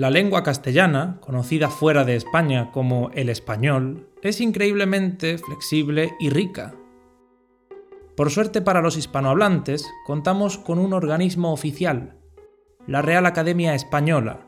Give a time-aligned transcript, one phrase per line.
[0.00, 6.74] La lengua castellana, conocida fuera de España como el español, es increíblemente flexible y rica.
[8.16, 12.16] Por suerte para los hispanohablantes, contamos con un organismo oficial,
[12.86, 14.46] la Real Academia Española,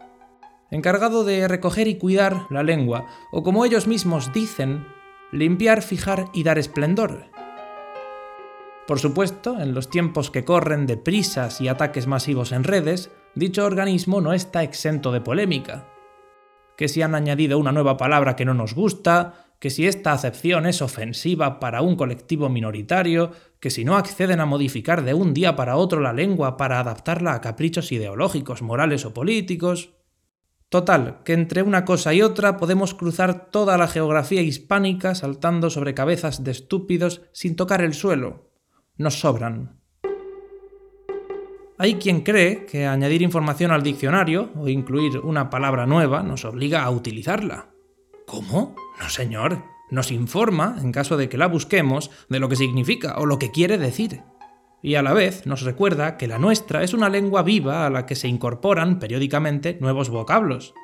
[0.71, 4.87] encargado de recoger y cuidar la lengua, o como ellos mismos dicen,
[5.33, 7.27] limpiar, fijar y dar esplendor.
[8.87, 13.65] Por supuesto, en los tiempos que corren de prisas y ataques masivos en redes, dicho
[13.65, 15.89] organismo no está exento de polémica.
[16.77, 20.67] Que si han añadido una nueva palabra que no nos gusta, que si esta acepción
[20.67, 25.55] es ofensiva para un colectivo minoritario, que si no acceden a modificar de un día
[25.55, 29.91] para otro la lengua para adaptarla a caprichos ideológicos, morales o políticos.
[30.69, 35.95] Total, que entre una cosa y otra podemos cruzar toda la geografía hispánica saltando sobre
[35.95, 38.51] cabezas de estúpidos sin tocar el suelo.
[38.97, 39.82] Nos sobran.
[41.83, 46.85] Hay quien cree que añadir información al diccionario o incluir una palabra nueva nos obliga
[46.85, 47.71] a utilizarla.
[48.25, 48.77] ¿Cómo?
[49.01, 49.65] No, señor.
[49.91, 53.51] Nos informa, en caso de que la busquemos, de lo que significa o lo que
[53.51, 54.23] quiere decir.
[54.81, 58.07] Y a la vez nos recuerda que la nuestra es una lengua viva a la
[58.07, 60.75] que se incorporan periódicamente nuevos vocablos.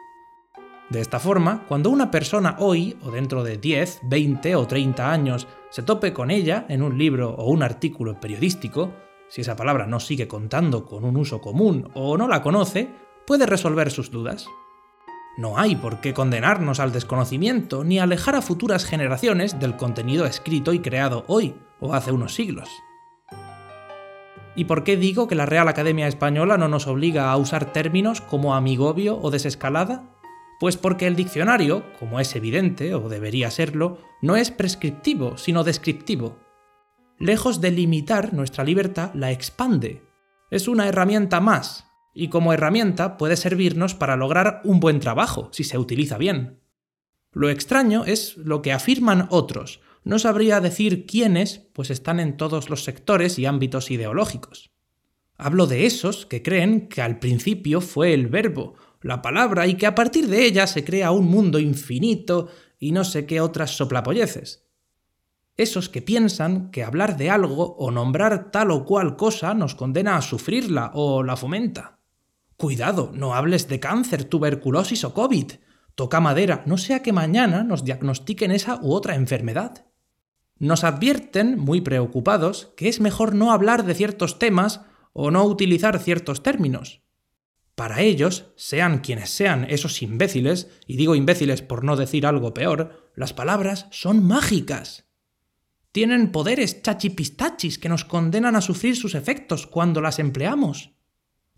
[0.91, 5.47] De esta forma, cuando una persona hoy, o dentro de 10, 20 o 30 años,
[5.71, 8.93] se tope con ella en un libro o un artículo periodístico,
[9.29, 12.89] si esa palabra no sigue contando con un uso común o no la conoce,
[13.27, 14.47] puede resolver sus dudas.
[15.37, 20.73] No hay por qué condenarnos al desconocimiento ni alejar a futuras generaciones del contenido escrito
[20.73, 22.69] y creado hoy o hace unos siglos.
[24.57, 28.21] ¿Y por qué digo que la Real Academia Española no nos obliga a usar términos
[28.21, 30.17] como amigobio o desescalada?
[30.59, 36.48] Pues porque el diccionario, como es evidente, o debería serlo, no es prescriptivo, sino descriptivo
[37.19, 40.03] lejos de limitar nuestra libertad, la expande.
[40.51, 45.65] Es una herramienta más, y como herramienta puede servirnos para lograr un buen trabajo, si
[45.65, 46.61] se utiliza bien.
[47.33, 49.81] Lo extraño es lo que afirman otros.
[50.05, 54.71] No sabría decir quiénes, pues están en todos los sectores y ámbitos ideológicos.
[55.37, 59.87] Hablo de esos que creen que al principio fue el verbo, la palabra, y que
[59.87, 62.49] a partir de ella se crea un mundo infinito
[62.79, 64.68] y no sé qué otras soplapolleces
[65.59, 70.17] esos que piensan que hablar de algo o nombrar tal o cual cosa nos condena
[70.17, 71.99] a sufrirla o la fomenta.
[72.57, 75.53] Cuidado, no hables de cáncer, tuberculosis o COVID.
[75.97, 79.87] Toca madera, no sea que mañana nos diagnostiquen esa u otra enfermedad.
[80.59, 84.83] Nos advierten, muy preocupados, que es mejor no hablar de ciertos temas
[85.13, 87.03] o no utilizar ciertos términos.
[87.75, 93.11] Para ellos, sean quienes sean esos imbéciles, y digo imbéciles por no decir algo peor,
[93.15, 95.08] las palabras son mágicas
[95.93, 100.93] tienen poderes chachipistachis que nos condenan a sufrir sus efectos cuando las empleamos.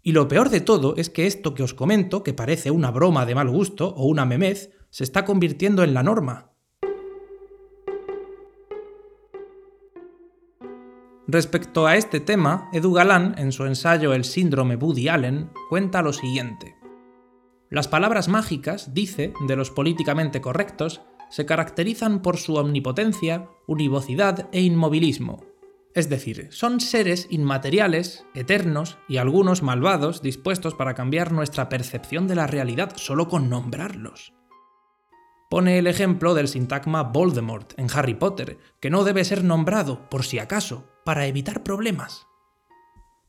[0.02, 3.26] Y lo peor de todo es que esto que os comento, que parece una broma
[3.26, 6.52] de mal gusto o una memez, se está convirtiendo en la norma.
[11.26, 16.12] Respecto a este tema, Edu Galán, en su ensayo El síndrome Woody Allen, cuenta lo
[16.12, 16.74] siguiente.
[17.68, 24.60] Las palabras mágicas, dice, de los políticamente correctos, se caracterizan por su omnipotencia, univocidad e
[24.60, 25.44] inmovilismo.
[25.94, 32.36] Es decir, son seres inmateriales, eternos y algunos malvados dispuestos para cambiar nuestra percepción de
[32.36, 34.32] la realidad solo con nombrarlos.
[35.50, 40.24] Pone el ejemplo del sintagma Voldemort en Harry Potter, que no debe ser nombrado, por
[40.24, 42.29] si acaso, para evitar problemas.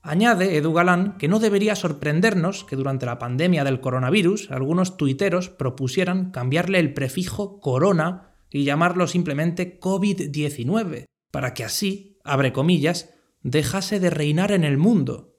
[0.04, 5.50] Añade Edu Galán que no debería sorprendernos que durante la pandemia del coronavirus algunos tuiteros
[5.50, 13.14] propusieran cambiarle el prefijo corona y llamarlo simplemente COVID-19, para que así, abre comillas,
[13.44, 15.36] dejase de reinar en el mundo.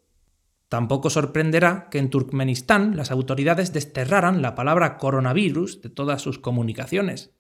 [0.69, 7.34] Tampoco sorprenderá que en Turkmenistán las autoridades desterraran la palabra coronavirus de todas sus comunicaciones.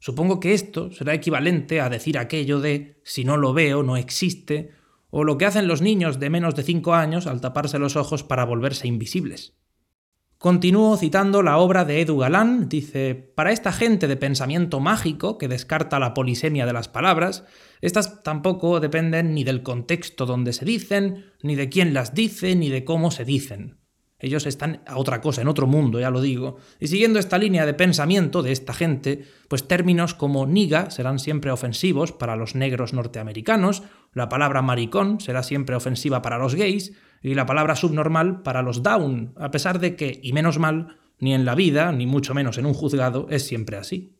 [0.00, 4.72] Supongo que esto será equivalente a decir aquello de si no lo veo, no existe,
[5.16, 8.24] o lo que hacen los niños de menos de 5 años al taparse los ojos
[8.24, 9.54] para volverse invisibles.
[10.38, 15.46] Continúo citando la obra de Edu Galán, dice, para esta gente de pensamiento mágico que
[15.46, 17.44] descarta la polisemia de las palabras,
[17.80, 22.68] estas tampoco dependen ni del contexto donde se dicen, ni de quién las dice, ni
[22.68, 23.83] de cómo se dicen.
[24.24, 26.56] Ellos están a otra cosa, en otro mundo, ya lo digo.
[26.80, 31.50] Y siguiendo esta línea de pensamiento de esta gente, pues términos como niga serán siempre
[31.50, 33.82] ofensivos para los negros norteamericanos,
[34.14, 38.82] la palabra maricón será siempre ofensiva para los gays y la palabra subnormal para los
[38.82, 42.56] down, a pesar de que, y menos mal, ni en la vida, ni mucho menos
[42.56, 44.16] en un juzgado, es siempre así.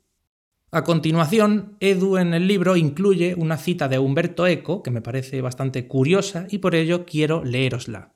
[0.70, 5.40] A continuación, Edu en el libro incluye una cita de Humberto Eco que me parece
[5.40, 8.12] bastante curiosa y por ello quiero leerosla.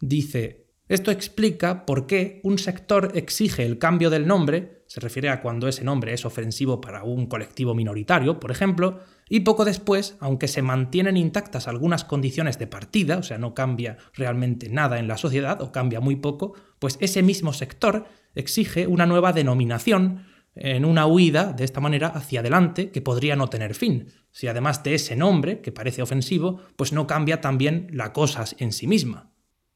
[0.00, 0.63] Dice,
[0.94, 5.66] Esto explica por qué un sector exige el cambio del nombre, se refiere a cuando
[5.66, 10.62] ese nombre es ofensivo para un colectivo minoritario, por ejemplo, y poco después, aunque se
[10.62, 15.60] mantienen intactas algunas condiciones de partida, o sea, no cambia realmente nada en la sociedad
[15.62, 18.04] o cambia muy poco, pues ese mismo sector
[18.36, 23.48] exige una nueva denominación en una huida de esta manera hacia adelante que podría no
[23.48, 28.12] tener fin, si además de ese nombre, que parece ofensivo, pues no cambia también la
[28.12, 29.33] cosa en sí misma.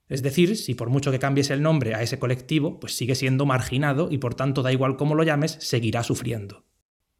[0.08, 3.44] Es decir, si por mucho que cambies el nombre a ese colectivo, pues sigue siendo
[3.44, 6.64] marginado y por tanto da igual cómo lo llames, seguirá sufriendo.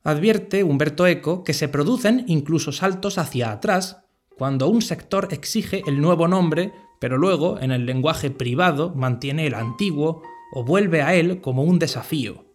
[0.03, 4.05] Advierte Humberto Eco que se producen incluso saltos hacia atrás
[4.37, 9.55] cuando un sector exige el nuevo nombre, pero luego, en el lenguaje privado, mantiene el
[9.55, 12.47] antiguo o vuelve a él como un desafío.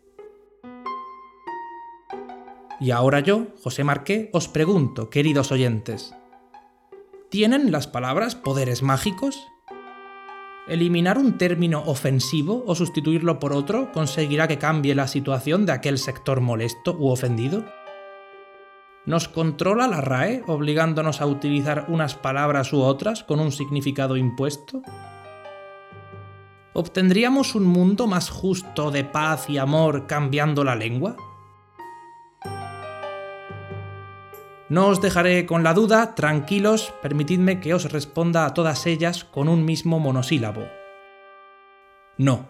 [2.80, 6.15] Y ahora yo, José Marqué, os pregunto, queridos oyentes,
[7.30, 9.52] ¿tienen las palabras poderes mágicos?
[10.65, 15.98] Eliminar un término ofensivo o sustituirlo por otro conseguirá que cambie la situación de aquel
[15.98, 17.65] sector molesto u ofendido.
[19.06, 24.81] ¿Nos controla la RAE obligándonos a utilizar unas palabras u otras con un significado impuesto?
[26.71, 31.18] ¿Obtendríamos un mundo más justo de paz y amor cambiando la lengua?
[34.69, 39.50] No os dejaré con la duda, tranquilos, permitidme que os responda a todas ellas con
[39.50, 40.63] un mismo monosílabo.
[42.18, 42.50] No.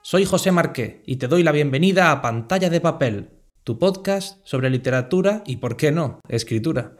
[0.00, 3.30] Soy José Marqué y te doy la bienvenida a Pantalla de Papel,
[3.64, 6.96] tu podcast sobre literatura y, por qué no, escritura.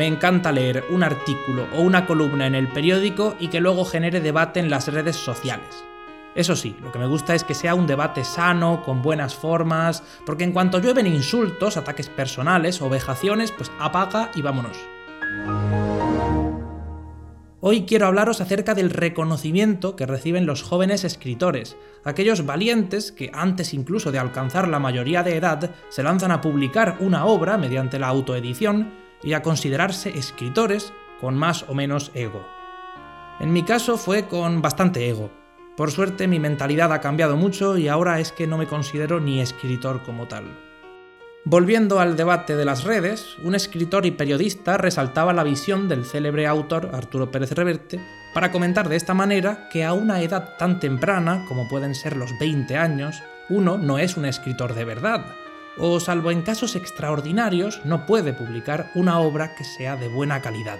[0.00, 4.22] Me encanta leer un artículo o una columna en el periódico y que luego genere
[4.22, 5.84] debate en las redes sociales.
[6.34, 10.02] Eso sí, lo que me gusta es que sea un debate sano, con buenas formas,
[10.24, 14.78] porque en cuanto llueven insultos, ataques personales o vejaciones, pues apaga y vámonos.
[17.60, 23.74] Hoy quiero hablaros acerca del reconocimiento que reciben los jóvenes escritores, aquellos valientes que antes
[23.74, 28.08] incluso de alcanzar la mayoría de edad se lanzan a publicar una obra mediante la
[28.08, 32.46] autoedición y a considerarse escritores con más o menos ego.
[33.40, 35.30] En mi caso fue con bastante ego.
[35.76, 39.40] Por suerte mi mentalidad ha cambiado mucho y ahora es que no me considero ni
[39.40, 40.44] escritor como tal.
[41.44, 46.46] Volviendo al debate de las redes, un escritor y periodista resaltaba la visión del célebre
[46.46, 47.98] autor Arturo Pérez Reverte
[48.34, 52.38] para comentar de esta manera que a una edad tan temprana como pueden ser los
[52.38, 55.24] 20 años, uno no es un escritor de verdad,
[55.80, 60.78] o salvo en casos extraordinarios no puede publicar una obra que sea de buena calidad.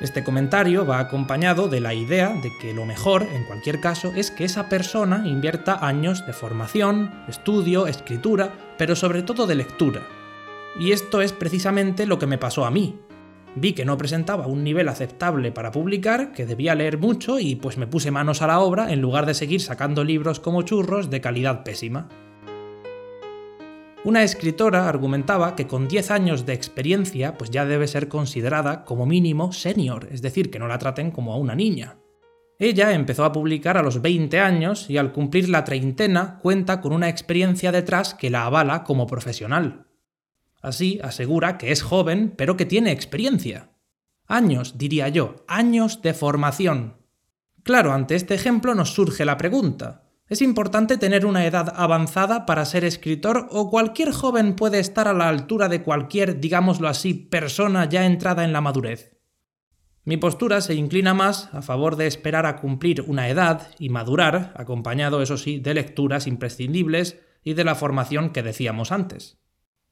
[0.00, 4.32] Este comentario va acompañado de la idea de que lo mejor, en cualquier caso, es
[4.32, 10.02] que esa persona invierta años de formación, estudio, escritura, pero sobre todo de lectura.
[10.78, 12.98] Y esto es precisamente lo que me pasó a mí.
[13.54, 17.78] Vi que no presentaba un nivel aceptable para publicar, que debía leer mucho y pues
[17.78, 21.20] me puse manos a la obra en lugar de seguir sacando libros como churros de
[21.20, 22.08] calidad pésima.
[24.04, 29.06] Una escritora argumentaba que con 10 años de experiencia pues ya debe ser considerada como
[29.06, 31.96] mínimo senior, es decir, que no la traten como a una niña.
[32.58, 36.92] Ella empezó a publicar a los 20 años y al cumplir la treintena cuenta con
[36.92, 39.86] una experiencia detrás que la avala como profesional.
[40.60, 43.70] Así asegura que es joven pero que tiene experiencia.
[44.26, 46.98] Años, diría yo, años de formación.
[47.62, 52.64] Claro, ante este ejemplo nos surge la pregunta, ¿Es importante tener una edad avanzada para
[52.64, 57.86] ser escritor o cualquier joven puede estar a la altura de cualquier, digámoslo así, persona
[57.88, 59.18] ya entrada en la madurez?
[60.06, 64.54] Mi postura se inclina más a favor de esperar a cumplir una edad y madurar,
[64.56, 69.38] acompañado, eso sí, de lecturas imprescindibles y de la formación que decíamos antes.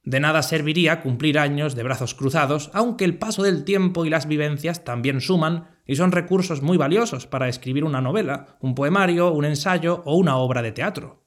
[0.03, 4.27] De nada serviría cumplir años de brazos cruzados, aunque el paso del tiempo y las
[4.27, 9.45] vivencias también suman y son recursos muy valiosos para escribir una novela, un poemario, un
[9.45, 11.27] ensayo o una obra de teatro.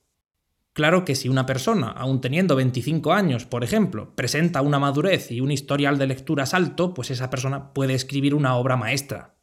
[0.74, 5.39] Claro que si una persona, aun teniendo 25 años, por ejemplo, presenta una madurez y
[5.39, 9.36] un historial de lecturas alto, pues esa persona puede escribir una obra maestra.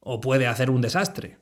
[0.00, 1.38] O puede hacer un desastre.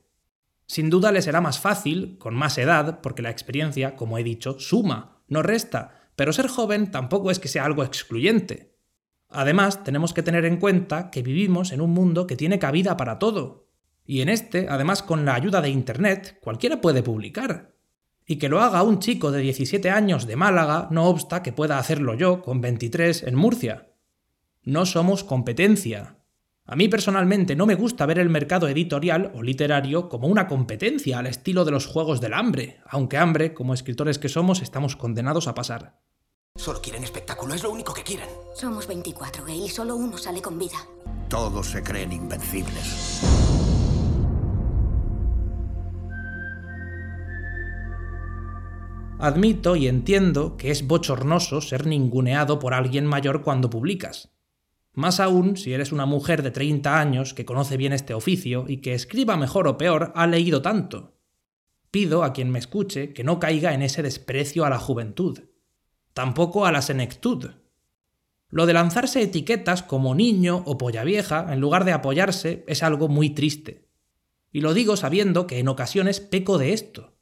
[0.66, 4.60] Sin duda le será más fácil, con más edad, porque la experiencia, como he dicho,
[4.60, 8.75] suma, no resta, pero ser joven tampoco es que sea algo excluyente.
[9.38, 13.18] Además, tenemos que tener en cuenta que vivimos en un mundo que tiene cabida para
[13.18, 13.66] todo.
[14.06, 17.74] Y en este, además con la ayuda de Internet, cualquiera puede publicar.
[18.26, 21.78] Y que lo haga un chico de 17 años de Málaga no obsta que pueda
[21.78, 23.90] hacerlo yo con 23 en Murcia.
[24.62, 26.16] No somos competencia.
[26.64, 31.18] A mí personalmente no me gusta ver el mercado editorial o literario como una competencia
[31.18, 35.46] al estilo de los Juegos del Hambre, aunque hambre, como escritores que somos, estamos condenados
[35.46, 36.05] a pasar.
[36.56, 38.28] Solo quieren espectáculo, es lo único que quieren.
[38.54, 40.78] Somos 24, Gale, y solo uno sale con vida.
[41.28, 43.22] Todos se creen invencibles.
[49.18, 54.30] Admito y entiendo que es bochornoso ser ninguneado por alguien mayor cuando publicas.
[54.92, 58.78] Más aún si eres una mujer de 30 años que conoce bien este oficio y
[58.78, 61.18] que escriba mejor o peor ha leído tanto.
[61.90, 65.40] Pido a quien me escuche que no caiga en ese desprecio a la juventud,
[66.16, 67.50] tampoco a la senectud.
[68.48, 73.08] Lo de lanzarse etiquetas como niño o polla vieja en lugar de apoyarse es algo
[73.08, 73.90] muy triste.
[74.50, 77.18] Y lo digo sabiendo que en ocasiones peco de esto.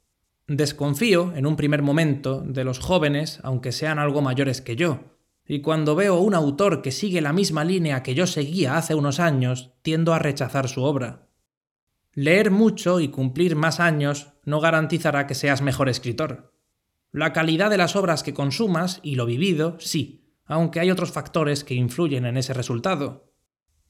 [0.47, 5.59] Desconfío, en un primer momento, de los jóvenes, aunque sean algo mayores que yo, y
[5.59, 9.73] cuando veo un autor que sigue la misma línea que yo seguía hace unos años,
[9.81, 11.27] tiendo a rechazar su obra.
[12.13, 16.54] Leer mucho y cumplir más años no garantizará que seas mejor escritor.
[17.15, 21.63] La calidad de las obras que consumas y lo vivido, sí, aunque hay otros factores
[21.63, 23.31] que influyen en ese resultado.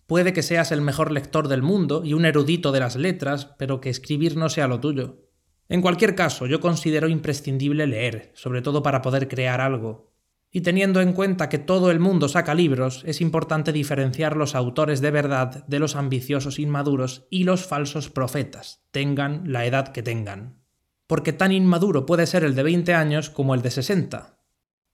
[0.06, 3.82] Puede que seas el mejor lector del mundo y un erudito de las letras, pero
[3.82, 5.24] que escribir no sea lo tuyo.
[5.70, 10.14] En cualquier caso, yo considero imprescindible leer, sobre todo para poder crear algo,
[10.52, 15.02] y teniendo en cuenta que todo el mundo saca libros, es importante diferenciar los autores
[15.02, 20.64] de verdad de los ambiciosos inmaduros y los falsos profetas, tengan la edad que tengan.
[21.08, 24.40] Porque tan inmaduro puede ser el de 20 años como el de 60.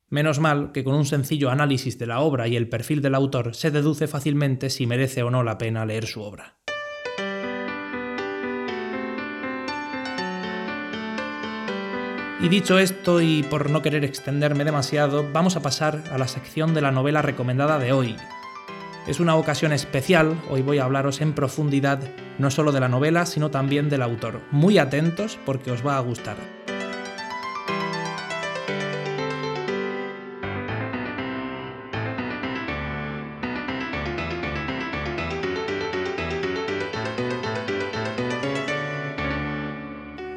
[0.09, 3.55] Menos mal que con un sencillo análisis de la obra y el perfil del autor
[3.55, 6.57] se deduce fácilmente si merece o no la pena leer su obra.
[12.41, 16.73] Y dicho esto, y por no querer extenderme demasiado, vamos a pasar a la sección
[16.73, 18.17] de la novela recomendada de hoy.
[19.07, 21.99] Es una ocasión especial, hoy voy a hablaros en profundidad
[22.41, 24.41] no solo de la novela, sino también del autor.
[24.51, 26.37] Muy atentos porque os va a gustar.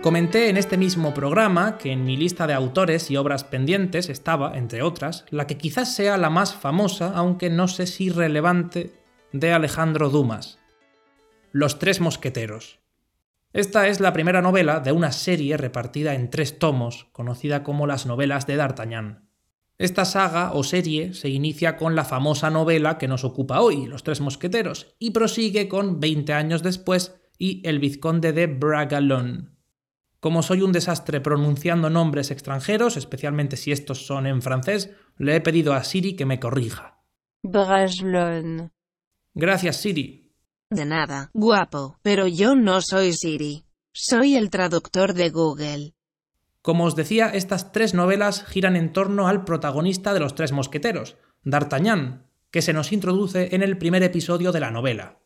[0.05, 4.59] Comenté en este mismo programa que en mi lista de autores y obras pendientes estaba,
[4.59, 8.93] entre otras, la que quizás sea la más famosa, aunque no sé si relevante,
[9.33, 10.59] de Alejandro Dumas.
[11.57, 12.81] Los Tres Mosqueteros.
[13.53, 18.07] Esta es la primera novela de una serie repartida en tres tomos, conocida como las
[18.07, 19.31] novelas de D'Artagnan.
[19.79, 24.03] Esta saga o serie se inicia con la famosa novela que nos ocupa hoy, Los
[24.03, 29.57] Tres Mosqueteros, y prosigue con 20 años después y El Vizconde de Bragalón.
[30.19, 35.41] Como soy un desastre pronunciando nombres extranjeros, especialmente si estos son en francés, le he
[35.41, 37.05] pedido a Siri que me corrija.
[37.45, 38.73] Bragelonne.
[39.35, 40.24] Gracias, Siri.
[40.75, 43.65] De nada, guapo, pero yo no soy Siri.
[43.93, 45.95] Soy el traductor de Google.
[46.63, 51.17] Como os decía, estas tres novelas giran en torno al protagonista de los tres mosqueteros,
[51.45, 55.21] D'Artagnan, que se nos introduce en el primer episodio de la novela.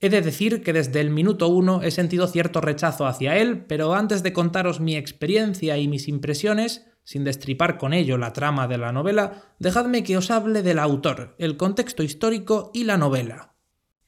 [0.00, 3.94] He de decir que desde el minuto uno he sentido cierto rechazo hacia él, pero
[3.94, 8.76] antes de contaros mi experiencia y mis impresiones, sin destripar con ello la trama de
[8.76, 13.53] la novela, dejadme que os hable del autor, el contexto histórico y la novela.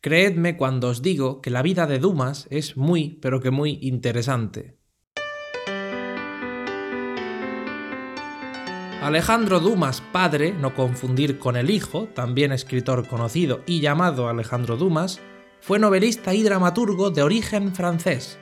[0.07, 4.79] Creedme cuando os digo que la vida de Dumas es muy, pero que muy interesante.
[9.03, 15.19] Alejandro Dumas padre, no confundir con el hijo, también escritor conocido y llamado Alejandro Dumas,
[15.61, 18.39] fue novelista y dramaturgo de origen francés.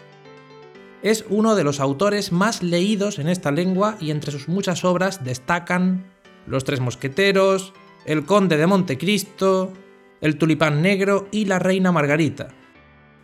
[1.01, 5.25] Es uno de los autores más leídos en esta lengua y entre sus muchas obras
[5.25, 6.13] destacan
[6.47, 7.73] Los Tres Mosqueteros,
[8.05, 9.73] El Conde de Montecristo,
[10.25, 12.49] El Tulipán Negro y La Reina Margarita.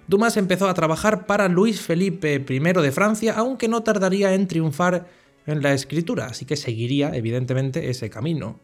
[0.07, 5.09] Dumas empezó a trabajar para Luis Felipe I de Francia, aunque no tardaría en triunfar
[5.47, 8.61] en la escritura, así que seguiría evidentemente ese camino.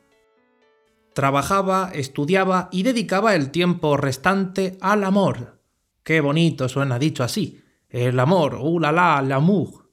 [1.15, 5.63] Trabajaba, estudiaba y dedicaba el tiempo restante al amor.
[6.03, 7.63] Qué bonito suena dicho así.
[7.89, 9.91] El amor, uh la la, l'amour.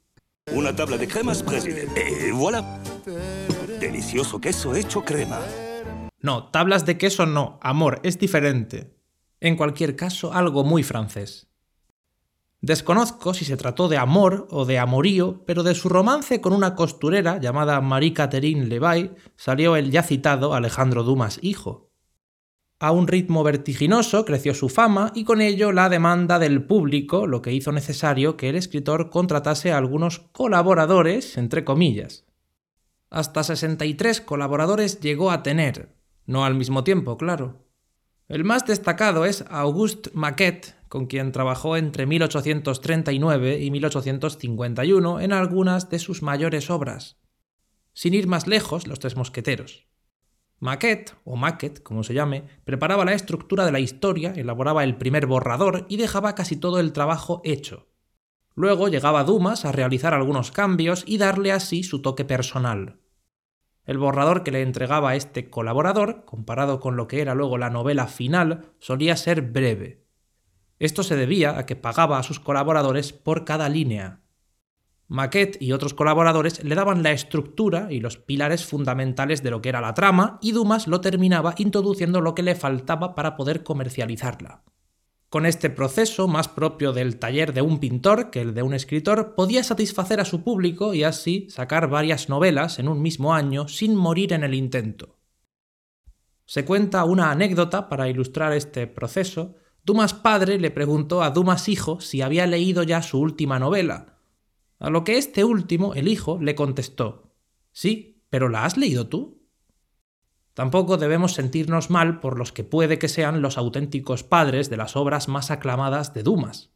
[0.51, 2.27] Una tabla de cremas, presidente.
[2.27, 2.81] Eh, voilà.
[3.79, 5.39] Delicioso queso hecho crema.
[6.23, 8.95] No, tablas de queso no, amor, es diferente.
[9.41, 11.47] En cualquier caso, algo muy francés.
[12.61, 16.75] Desconozco si se trató de amor o de amorío, pero de su romance con una
[16.75, 21.91] costurera llamada Marie-Catherine Levay salió el ya citado Alejandro Dumas hijo.
[22.79, 27.41] A un ritmo vertiginoso creció su fama y con ello la demanda del público, lo
[27.41, 32.23] que hizo necesario que el escritor contratase a algunos colaboradores, entre comillas.
[33.09, 37.67] Hasta 63 colaboradores llegó a tener, no al mismo tiempo, claro.
[38.27, 45.89] El más destacado es Auguste Maquet, con quien trabajó entre 1839 y 1851 en algunas
[45.89, 47.17] de sus mayores obras.
[47.93, 49.87] Sin ir más lejos, Los Tres Mosqueteros.
[50.59, 55.27] Maquet, o Maquet, como se llame, preparaba la estructura de la historia, elaboraba el primer
[55.27, 57.89] borrador y dejaba casi todo el trabajo hecho.
[58.55, 63.02] Luego llegaba Dumas a realizar algunos cambios y darle así su toque personal.
[63.85, 67.69] El borrador que le entregaba a este colaborador, comparado con lo que era luego la
[67.69, 70.05] novela final, solía ser breve.
[70.79, 74.21] Esto se debía a que pagaba a sus colaboradores por cada línea.
[75.07, 79.69] Maquet y otros colaboradores le daban la estructura y los pilares fundamentales de lo que
[79.69, 84.63] era la trama y Dumas lo terminaba introduciendo lo que le faltaba para poder comercializarla.
[85.33, 89.33] Con este proceso, más propio del taller de un pintor que el de un escritor,
[89.33, 93.95] podía satisfacer a su público y así sacar varias novelas en un mismo año sin
[93.95, 95.17] morir en el intento.
[96.45, 99.55] Se cuenta una anécdota para ilustrar este proceso.
[99.83, 104.19] Dumas padre le preguntó a Dumas hijo si había leído ya su última novela,
[104.77, 107.33] a lo que este último, el hijo, le contestó
[107.71, 109.42] Sí, pero ¿la has leído tú?
[110.53, 114.95] Tampoco debemos sentirnos mal por los que puede que sean los auténticos padres de las
[114.95, 116.71] obras más aclamadas de Dumas.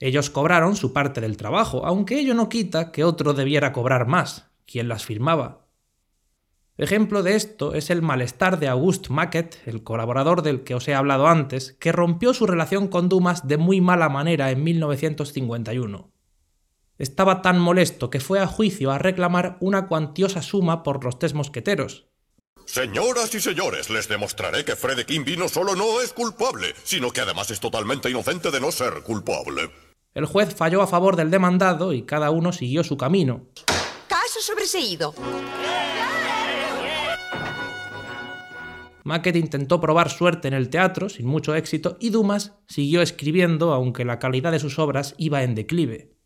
[0.00, 4.50] Ellos cobraron su parte del trabajo, aunque ello no quita que otro debiera cobrar más,
[4.66, 5.66] quien las firmaba.
[6.78, 10.94] Ejemplo de esto es el malestar de Auguste Maquet, el colaborador del que os he
[10.94, 16.12] hablado antes, que rompió su relación con Dumas de muy mala manera en 1951.
[16.98, 21.34] Estaba tan molesto que fue a juicio a reclamar una cuantiosa suma por los tres
[21.34, 22.07] mosqueteros,
[22.68, 27.22] Señoras y señores, les demostraré que Fred Kimby no solo no es culpable, sino que
[27.22, 29.70] además es totalmente inocente de no ser culpable.
[30.12, 33.46] El juez falló a favor del demandado y cada uno siguió su camino.
[34.06, 35.14] Caso sobreseído.
[39.02, 44.04] Maquet intentó probar suerte en el teatro, sin mucho éxito, y Dumas siguió escribiendo, aunque
[44.04, 46.18] la calidad de sus obras iba en declive.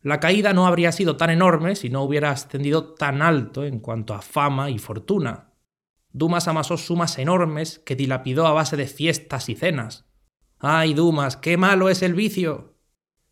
[0.00, 4.14] La caída no habría sido tan enorme si no hubiera ascendido tan alto en cuanto
[4.14, 5.52] a fama y fortuna.
[6.16, 10.06] Dumas amasó sumas enormes que dilapidó a base de fiestas y cenas.
[10.58, 12.78] ¡Ay, Dumas, qué malo es el vicio!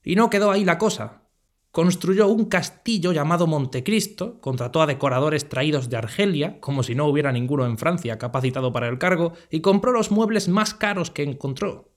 [0.02, 1.22] Y no quedó ahí la cosa.
[1.70, 7.32] Construyó un castillo llamado Montecristo, contrató a decoradores traídos de Argelia, como si no hubiera
[7.32, 11.88] ninguno en Francia capacitado para el cargo, y compró los muebles más caros que encontró.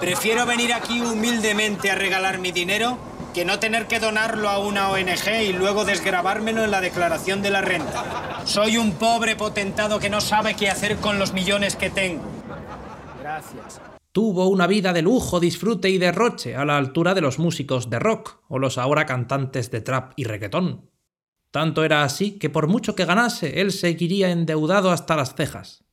[0.00, 2.96] Prefiero venir aquí humildemente a regalar mi dinero
[3.32, 7.50] que no tener que donarlo a una ONG y luego desgrabármelo en la declaración de
[7.50, 8.42] la renta.
[8.44, 12.24] Soy un pobre potentado que no sabe qué hacer con los millones que tengo.
[13.20, 13.80] Gracias.
[14.12, 18.00] Tuvo una vida de lujo, disfrute y derroche a la altura de los músicos de
[18.00, 20.90] rock o los ahora cantantes de trap y reggaetón.
[21.52, 25.84] Tanto era así que por mucho que ganase, él seguiría endeudado hasta las cejas.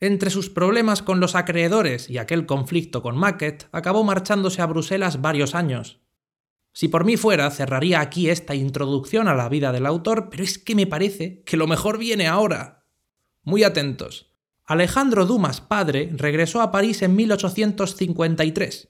[0.00, 5.20] Entre sus problemas con los acreedores y aquel conflicto con Maquet, acabó marchándose a Bruselas
[5.20, 6.00] varios años,
[6.74, 10.58] si por mí fuera, cerraría aquí esta introducción a la vida del autor, pero es
[10.58, 12.84] que me parece que lo mejor viene ahora.
[13.44, 14.34] Muy atentos.
[14.66, 18.88] Alejandro Dumas padre regresó a París en 1853,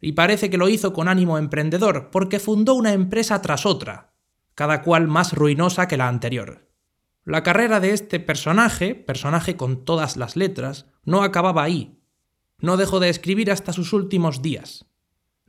[0.00, 4.14] y parece que lo hizo con ánimo emprendedor, porque fundó una empresa tras otra,
[4.54, 6.70] cada cual más ruinosa que la anterior.
[7.26, 12.00] La carrera de este personaje, personaje con todas las letras, no acababa ahí.
[12.60, 14.86] No dejó de escribir hasta sus últimos días.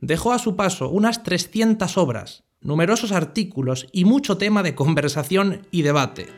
[0.00, 5.82] Dejó a su paso unas 300 obras, numerosos artículos y mucho tema de conversación y
[5.82, 6.28] debate.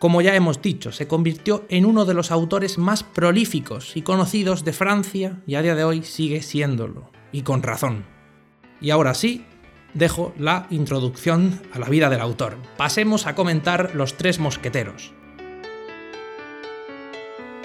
[0.00, 4.64] Como ya hemos dicho, se convirtió en uno de los autores más prolíficos y conocidos
[4.64, 8.04] de Francia y a día de hoy sigue siéndolo, y con razón.
[8.80, 9.44] Y ahora sí,
[9.94, 12.56] dejo la introducción a la vida del autor.
[12.76, 15.12] Pasemos a comentar Los Tres Mosqueteros.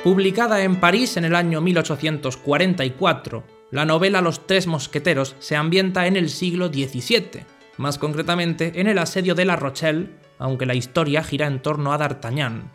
[0.03, 6.15] Publicada en París en el año 1844, la novela Los Tres Mosqueteros se ambienta en
[6.15, 7.43] el siglo XVII,
[7.77, 11.97] más concretamente en el asedio de La Rochelle, aunque la historia gira en torno a
[11.97, 12.71] D'Artagnan.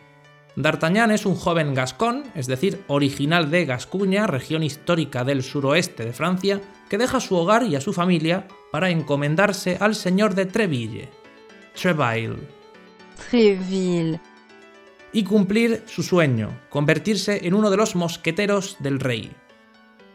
[0.57, 6.11] D'Artagnan es un joven gascón, es decir, original de Gascuña, región histórica del suroeste de
[6.11, 6.59] Francia,
[6.89, 11.07] que deja su hogar y a su familia para encomendarse al señor de Treville,
[11.81, 12.39] Treville.
[13.29, 14.19] Treville.
[15.13, 19.31] Y cumplir su sueño, convertirse en uno de los mosqueteros del rey.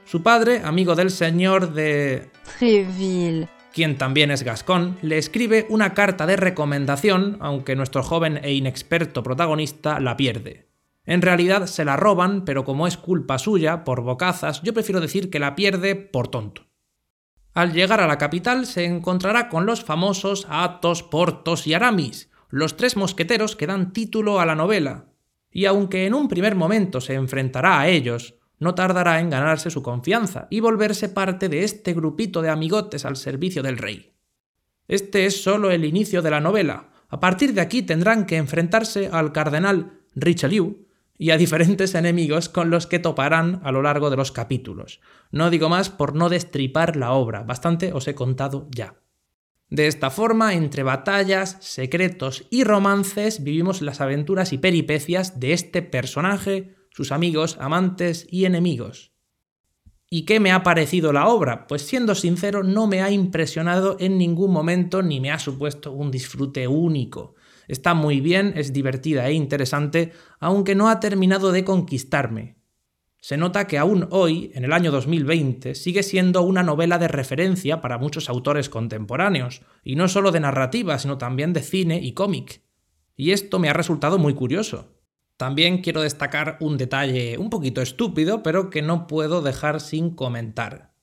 [0.04, 6.26] Su padre, amigo del señor de Treville, quien también es gascón, le escribe una carta
[6.26, 10.68] de recomendación, aunque nuestro joven e inexperto protagonista la pierde.
[11.06, 15.30] En realidad se la roban, pero como es culpa suya, por bocazas, yo prefiero decir
[15.30, 16.66] que la pierde por tonto.
[17.54, 22.76] Al llegar a la capital se encontrará con los famosos Athos, Portos y Aramis, los
[22.76, 25.06] tres mosqueteros que dan título a la novela.
[25.50, 29.82] Y aunque en un primer momento se enfrentará a ellos, no tardará en ganarse su
[29.82, 34.14] confianza y volverse parte de este grupito de amigotes al servicio del rey.
[34.88, 36.88] Este es solo el inicio de la novela.
[37.08, 42.70] A partir de aquí tendrán que enfrentarse al cardenal Richelieu y a diferentes enemigos con
[42.70, 45.00] los que toparán a lo largo de los capítulos.
[45.30, 48.96] No digo más por no destripar la obra, bastante os he contado ya.
[49.70, 55.82] De esta forma, entre batallas, secretos y romances, vivimos las aventuras y peripecias de este
[55.82, 59.12] personaje, sus amigos, amantes y enemigos.
[60.08, 61.66] ¿Y qué me ha parecido la obra?
[61.66, 66.12] Pues siendo sincero, no me ha impresionado en ningún momento ni me ha supuesto un
[66.12, 67.34] disfrute único.
[67.66, 72.58] Está muy bien, es divertida e interesante, aunque no ha terminado de conquistarme.
[73.20, 77.80] Se nota que aún hoy, en el año 2020, sigue siendo una novela de referencia
[77.80, 82.62] para muchos autores contemporáneos, y no solo de narrativa, sino también de cine y cómic.
[83.16, 84.94] Y esto me ha resultado muy curioso.
[85.36, 90.94] También quiero destacar un detalle un poquito estúpido, pero que no puedo dejar sin comentar.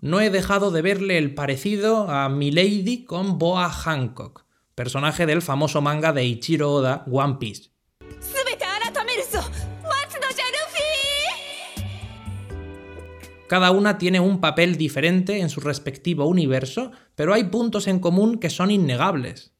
[0.00, 4.44] No he dejado de verle el parecido a Milady con Boa Hancock,
[4.74, 7.70] personaje del famoso manga de Ichiro Oda One Piece.
[13.46, 18.38] Cada una tiene un papel diferente en su respectivo universo, pero hay puntos en común
[18.38, 19.53] que son innegables.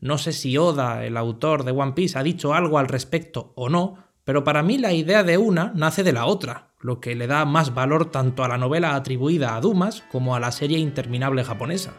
[0.00, 3.68] No sé si Oda, el autor de One Piece, ha dicho algo al respecto o
[3.68, 7.26] no, pero para mí la idea de una nace de la otra, lo que le
[7.26, 11.44] da más valor tanto a la novela atribuida a Dumas como a la serie interminable
[11.44, 11.92] japonesa.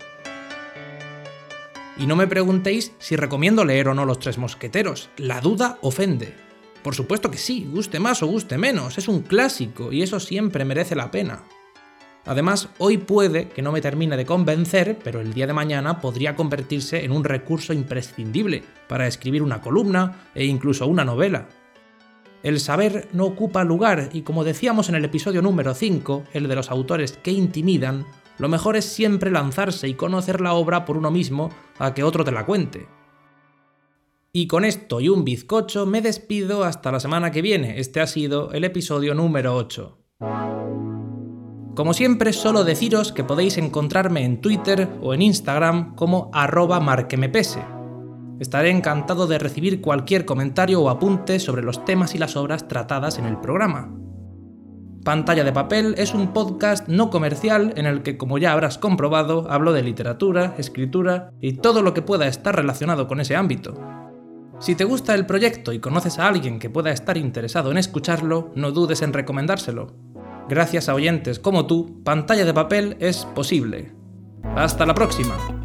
[1.98, 6.34] Y no me preguntéis si recomiendo leer o no Los Tres Mosqueteros, la duda ofende.
[6.82, 10.66] Por supuesto que sí, guste más o guste menos, es un clásico y eso siempre
[10.66, 11.44] merece la pena.
[12.26, 16.36] Además, hoy puede que no me termine de convencer, pero el día de mañana podría
[16.36, 21.50] convertirse en un recurso imprescindible para escribir una columna e incluso una novela.
[22.44, 26.56] El saber no ocupa lugar y como decíamos en el episodio número 5, el de
[26.56, 28.06] los autores que intimidan,
[28.38, 32.24] lo mejor es siempre lanzarse y conocer la obra por uno mismo a que otro
[32.24, 32.88] te la cuente.
[34.34, 37.80] Y con esto y un bizcocho me despido hasta la semana que viene.
[37.80, 39.98] Este ha sido el episodio número 8.
[41.76, 47.64] Como siempre, solo deciros que podéis encontrarme en Twitter o en Instagram como arroba marquemepese.
[48.42, 53.20] Estaré encantado de recibir cualquier comentario o apunte sobre los temas y las obras tratadas
[53.20, 53.90] en el programa.
[55.06, 59.50] Pantalla de Papel es un podcast no comercial en el que, como ya habrás comprobado,
[59.50, 63.76] hablo de literatura, escritura y todo lo que pueda estar relacionado con ese ámbito.
[64.60, 68.52] Si te gusta el proyecto y conoces a alguien que pueda estar interesado en escucharlo,
[68.56, 70.11] no dudes en recomendárselo.
[70.52, 73.94] Gracias a oyentes como tú, Pantalla de Papel es posible.
[74.58, 75.61] Hasta la próxima.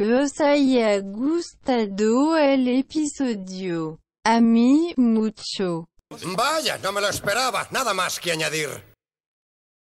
[0.00, 0.06] Que
[0.40, 4.00] haya gustado el episodio.
[4.24, 5.90] A mí mucho.
[6.38, 7.68] Vaya, no me lo esperaba.
[7.70, 8.89] Nada más que añadir.